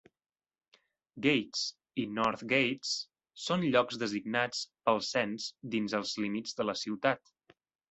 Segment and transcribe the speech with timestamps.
[1.25, 1.61] Gates
[2.03, 2.95] i North Gates
[3.49, 7.35] són llocs designats pel cens dins els límits de la ciutat.